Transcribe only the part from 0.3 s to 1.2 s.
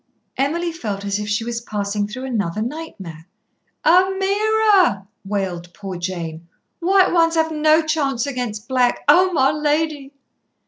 Emily felt as